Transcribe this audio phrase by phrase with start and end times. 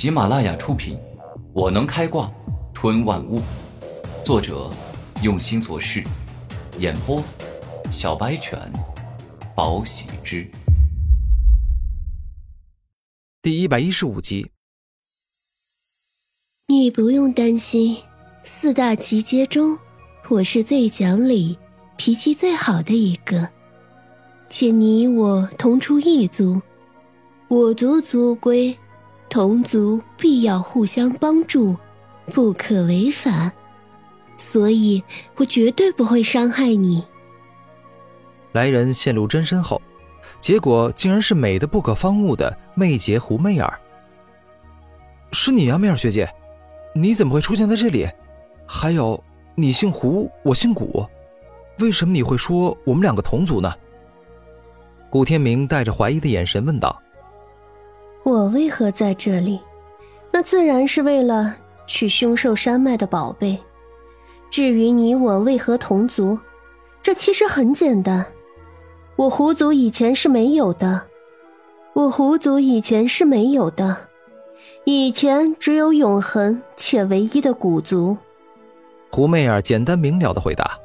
[0.00, 0.96] 喜马拉雅出品，
[1.52, 2.32] 《我能开挂
[2.72, 3.38] 吞万物》，
[4.24, 4.70] 作者
[5.22, 6.02] 用心做事，
[6.78, 7.22] 演播
[7.92, 8.58] 小白犬，
[9.54, 10.50] 宝喜之，
[13.42, 14.50] 第一百一十五集。
[16.68, 17.98] 你不用担心，
[18.42, 19.78] 四大奇杰中，
[20.30, 21.58] 我是最讲理、
[21.98, 23.46] 脾气最好的一个，
[24.48, 26.58] 且你我同出一族。
[27.48, 28.74] 我族族规，
[29.30, 31.76] 同族必要互相帮助，
[32.26, 33.50] 不可违反，
[34.36, 35.02] 所以
[35.36, 37.06] 我绝对不会伤害你。
[38.50, 39.80] 来人陷入真身后，
[40.40, 43.78] 结果竟然是美的不可方物的媚姐胡媚儿。
[45.30, 46.28] 是你啊，媚儿学姐，
[46.92, 48.08] 你怎么会出现在这里？
[48.66, 49.22] 还有，
[49.54, 51.06] 你姓胡，我姓古，
[51.78, 53.72] 为什么你会说我们两个同族呢？
[55.08, 57.00] 古天明带着怀疑的眼神问道。
[58.22, 59.60] 我为何在这里？
[60.32, 63.58] 那自然是为了取凶兽山脉的宝贝。
[64.50, 66.38] 至于你我为何同族，
[67.02, 68.24] 这其实很简单。
[69.16, 71.02] 我狐族以前是没有的，
[71.92, 73.96] 我狐族以前是没有的，
[74.84, 78.16] 以前只有永恒且唯一的古族。
[79.10, 80.78] 胡媚儿简单明了的回答。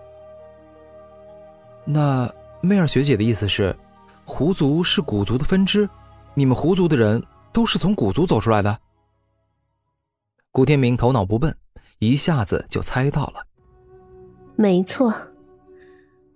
[1.84, 2.30] 那
[2.62, 3.76] 媚儿学姐的意思是，
[4.26, 5.88] 狐族是古族的分支？
[6.38, 8.78] 你们狐族的人都是从古族走出来的。
[10.52, 11.56] 古天明头脑不笨，
[12.00, 13.46] 一下子就猜到了。
[14.58, 15.14] 没错，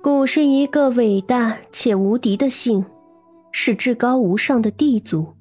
[0.01, 2.85] 古是一个伟大且无敌的姓，
[3.51, 5.35] 是至高无上的帝族，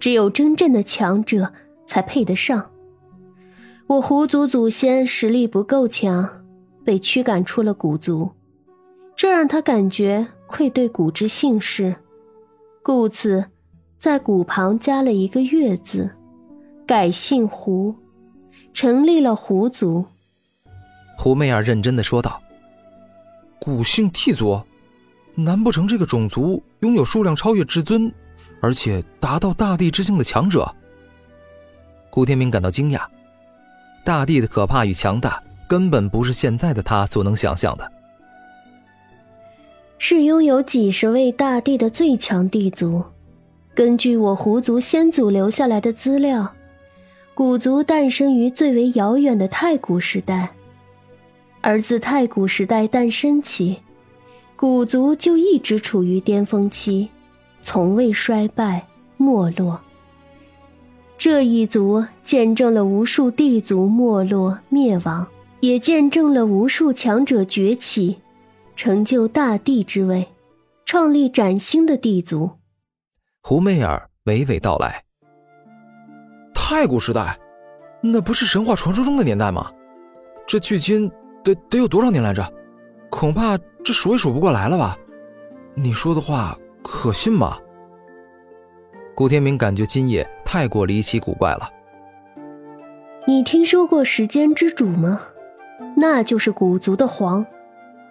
[0.00, 1.52] 只有真正的强者
[1.86, 2.70] 才配得上。
[3.88, 6.46] 我狐族祖先实力不够强，
[6.82, 8.32] 被驱赶出了古族，
[9.14, 11.96] 这让他感觉愧对古之姓氏，
[12.82, 13.51] 故此。
[14.02, 16.10] 在古旁加了一个“月”字，
[16.84, 17.94] 改姓胡，
[18.74, 20.04] 成立了胡族。
[21.16, 22.42] 胡媚儿认真的说道
[23.62, 24.60] ：“古姓替族，
[25.36, 28.12] 难不成这个种族拥有数量超越至尊，
[28.60, 30.74] 而且达到大地之境的强者？”
[32.10, 33.02] 顾天明感到惊讶，
[34.02, 37.92] 大地的可怕与强大根本不是现在的他所能想象的。
[39.96, 43.04] 是拥有几十位大帝的最强帝族。
[43.74, 46.52] 根据我狐族先祖留下来的资料，
[47.32, 50.50] 古族诞生于最为遥远的太古时代，
[51.62, 53.78] 而自太古时代诞生起，
[54.56, 57.08] 古族就一直处于巅峰期，
[57.62, 59.80] 从未衰败没落。
[61.16, 65.26] 这一族见证了无数帝族没落灭亡，
[65.60, 68.18] 也见证了无数强者崛起，
[68.76, 70.28] 成就大地之位，
[70.84, 72.50] 创立崭新的帝族。
[73.44, 75.02] 胡媚儿娓娓道来
[76.54, 77.36] ：“太古时代，
[78.00, 79.68] 那不是神话传说中的年代吗？
[80.46, 81.10] 这距今
[81.42, 82.52] 得得有多少年来着？
[83.10, 84.96] 恐怕这数也数不过来了吧？
[85.74, 87.58] 你说的话可信吗？”
[89.12, 91.68] 古天明感觉今夜太过离奇古怪了。
[93.26, 95.20] 你听说过时间之主吗？
[95.96, 97.44] 那就是古族的皇，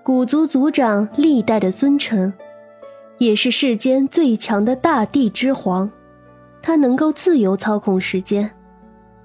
[0.03, 2.31] 古族族长历代的尊臣。
[3.21, 5.87] 也是世间最强的大地之皇，
[6.59, 8.49] 他能够自由操控时间，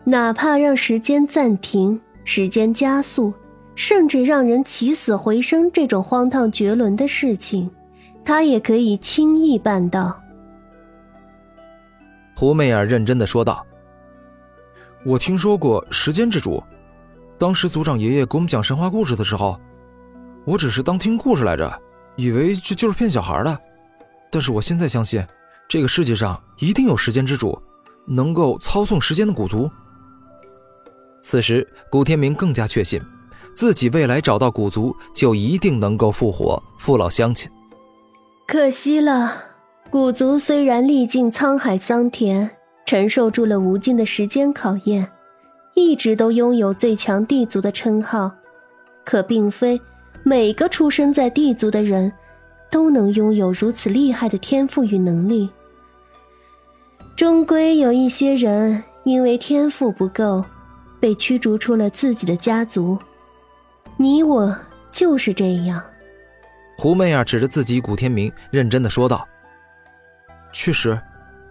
[0.05, 3.33] 哪怕让时间暂停、时间加速，
[3.75, 7.71] 甚至让人起死回生这种荒唐绝伦的事情，
[8.23, 10.15] 他也可以轻易办到。
[12.35, 13.65] 胡媚儿认真的说道
[15.07, 16.63] ：“我听说过时间之主，
[17.39, 19.59] 当时族长爷爷给我们讲神话故事的时候，
[20.45, 21.81] 我只是当听故事来着，
[22.17, 23.59] 以为这就是骗小孩的。”
[24.37, 25.27] 但是我现在相信，
[25.67, 27.59] 这个世界上一定有时间之主，
[28.07, 29.71] 能够操纵时间的古族。
[31.23, 33.01] 此时，古天明更加确信，
[33.55, 37.51] 自己未来找到古族，就一定能够复活父老乡亲。
[38.47, 39.33] 可惜了，
[39.89, 42.51] 古族虽然历尽沧海桑田，
[42.85, 45.09] 承受住了无尽的时间考验，
[45.73, 48.31] 一直都拥有最强地族的称号，
[49.03, 49.81] 可并非
[50.23, 52.13] 每个出生在地族的人。
[52.71, 55.49] 都能拥有如此厉害的天赋与能力，
[57.17, 60.45] 终归有一些人因为天赋不够，
[61.01, 62.99] 被驱逐出了自己的家族。
[63.97, 64.55] 你我
[64.93, 65.83] 就是这样。
[66.77, 69.27] 胡媚儿指着自己，古天明认真的说道
[70.53, 71.01] ：“确实，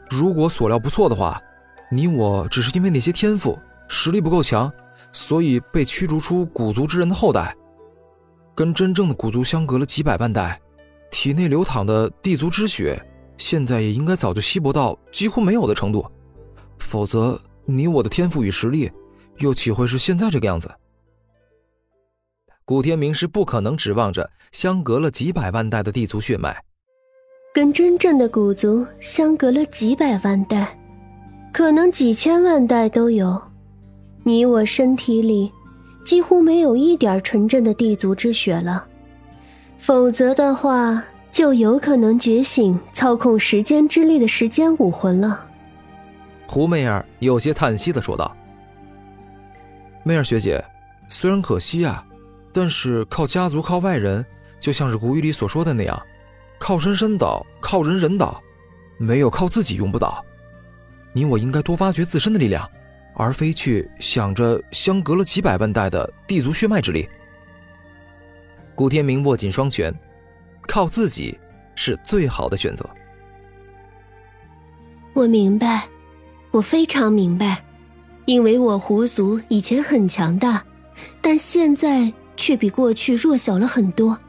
[0.09, 1.41] 如果所料不错的话，
[1.89, 3.57] 你我只是因为那些天赋
[3.88, 4.71] 实力不够强，
[5.12, 7.56] 所以被驱逐出古族之人的后代，
[8.53, 10.59] 跟真正的古族相隔了几百万代。”
[11.15, 13.01] 体内流淌的地族之血，
[13.38, 16.06] 现在也应该早就稀薄到几乎没有的程度，
[16.77, 18.91] 否则你我的天赋与实力，
[19.38, 20.69] 又岂会是现在这个样子？
[22.65, 26.53] 古天明是不可能指望着相隔了几百万代的地族血脉，
[27.53, 30.77] 跟真正的古族相隔了几百万代，
[31.53, 33.41] 可能几千万代都有。
[34.25, 35.50] 你我身体里
[36.03, 38.85] 几乎没有一点纯正的地族之血了，
[39.85, 45.45] 否则的话，就有可能觉醒操控时间之力的时间武魂了。
[46.47, 48.35] 胡媚儿有些叹息的说道
[50.01, 50.65] ：“媚儿学姐，
[51.07, 52.03] 虽然可惜啊。”
[52.51, 54.25] 但是靠家族靠外人，
[54.59, 56.01] 就像是古语里所说的那样，
[56.57, 58.41] 靠山山倒，靠人人倒，
[58.97, 60.25] 没有靠自己用不倒。
[61.13, 62.67] 你我应该多发掘自身的力量，
[63.13, 67.07] 而非去想着相隔了几百万代的地族血脉之力。
[68.75, 69.94] 古天明握紧双拳，
[70.68, 71.36] 靠自己
[71.75, 72.88] 是最好的选择。
[75.13, 75.88] 我明白，
[76.51, 77.63] 我非常明白，
[78.25, 80.63] 因为我狐族以前很强大，
[81.22, 82.13] 但现在。
[82.38, 84.19] 却比过去弱小了很多，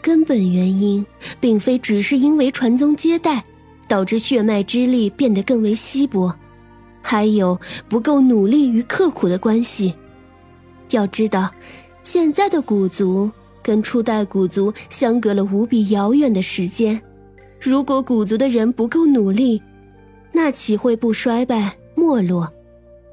[0.00, 1.04] 根本原因
[1.40, 3.44] 并非只是因为传宗接代
[3.88, 6.32] 导致血脉之力变得更为稀薄，
[7.02, 7.58] 还有
[7.88, 9.92] 不够努力与刻苦的关系。
[10.90, 11.50] 要知道，
[12.04, 13.28] 现在的古族
[13.70, 17.00] 跟初代古族相隔了无比遥远的时间，
[17.60, 19.62] 如果古族的人不够努力，
[20.32, 22.52] 那岂会不衰败没落？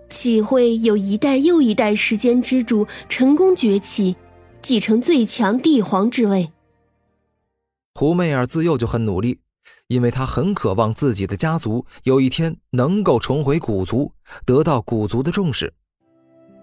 [0.10, 4.16] 岂会有一代又一代时间之主成功崛起？
[4.64, 6.52] 继承最强帝皇之位。
[7.94, 9.38] 胡媚儿自幼就很努力，
[9.86, 14.12] 因为她很渴望自己的家族有一天能够重回古族，
[14.44, 15.72] 得到古族的重视。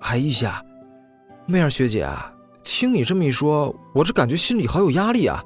[0.00, 0.61] 哎呀，
[1.46, 2.34] 媚儿学姐啊，
[2.65, 5.45] 听你这么一说，我这感觉心里好有压力啊！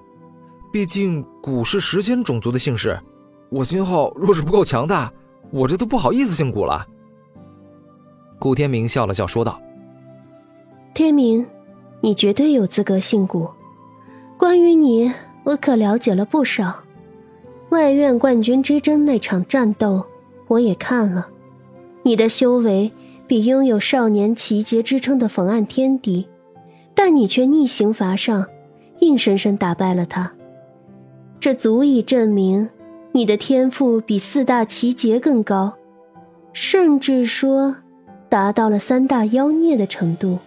[0.72, 2.98] 毕竟古是时间种族的姓氏，
[3.50, 5.12] 我今后若是不够强大，
[5.50, 6.86] 我这都不好意思姓古了。
[8.38, 9.60] 顾天明笑了笑说道
[10.94, 11.44] ：“天明。”
[12.00, 13.48] 你绝对有资格姓古。
[14.38, 15.12] 关于你，
[15.42, 16.72] 我可了解了不少。
[17.70, 20.06] 外院冠军之争那场战斗，
[20.46, 21.28] 我也看了。
[22.04, 22.92] 你的修为
[23.26, 26.28] 比拥有少年奇杰之称的冯岸天低，
[27.00, 28.44] 但你却逆行伐上，
[28.98, 30.32] 硬生生打败了他。
[31.38, 32.68] 这足以证明
[33.12, 35.72] 你的天赋比四大奇杰更高，
[36.52, 37.76] 甚至说
[38.28, 40.40] 达到了三大妖孽的程度。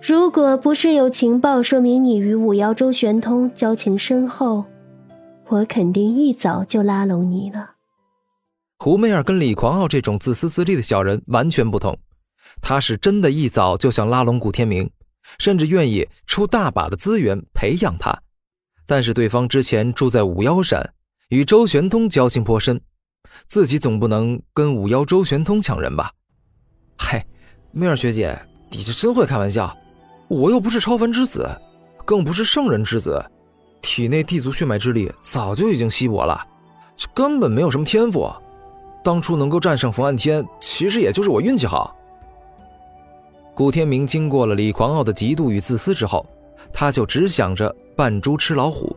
[0.00, 4.64] 如果不是有情报说明你与五妖周玄通交情深厚，
[5.48, 7.72] 我肯定一早就拉拢你了。
[8.78, 11.98] 胡媚儿跟李狂傲这种自私自利的小人完全不同，
[12.62, 14.90] 他是真的一早就想拉拢古天明，
[15.38, 18.16] 甚至愿意出大把的资源培养他。
[18.86, 20.94] 但是对方之前住在五妖山，
[21.30, 22.80] 与周玄通交情颇深，
[23.46, 26.12] 自己总不能跟五妖周玄通抢人吧？
[26.98, 27.24] 嘿，
[27.72, 28.38] 媚儿学姐，
[28.70, 29.76] 你这真会开玩笑。
[30.28, 31.48] 我又不是超凡之子，
[32.04, 33.24] 更不是圣人之子，
[33.82, 36.46] 体内地族血脉之力早就已经稀薄了，
[37.14, 38.32] 根本没有什么天赋。
[39.04, 41.96] 当初能够战胜冯岸天，其实也就是我运气好。
[43.56, 46.26] 古天明经过了李狂傲的嫉妒与自私之后，
[46.74, 48.94] 他就只想着扮猪吃老虎，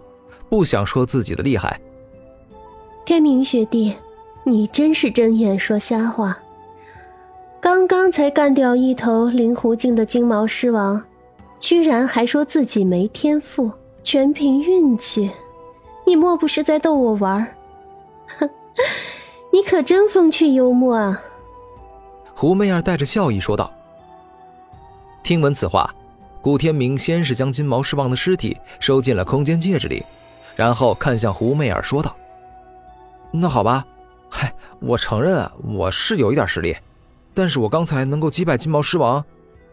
[0.49, 1.79] 不想说自己的厉害。
[3.05, 3.95] 天明学弟，
[4.43, 6.37] 你真是睁眼说瞎话！
[7.61, 11.01] 刚刚才干掉一头灵狐境的金毛狮王。
[11.57, 13.71] 居然还说自己没天赋，
[14.03, 15.31] 全凭运气，
[16.05, 17.47] 你莫不是在逗我玩
[18.37, 18.49] 哼，
[19.53, 21.21] 你可真风趣幽默啊！
[22.35, 23.71] 胡媚儿带着笑意说道。
[25.29, 25.93] 听闻此话，
[26.41, 30.03] 古天明先是将金毛狮王的尸体收进了空间戒指里，
[30.55, 32.15] 然后看向胡媚儿说道
[33.29, 33.85] ：“那好吧，
[34.27, 36.75] 嗨，我承认啊，我是有一点实力，
[37.35, 39.23] 但是我刚才能够击败金毛狮王。”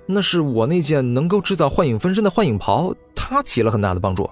[0.04, 4.28] 那是我那件能够制造幻影分身的幻影袍，它起了很大的帮助。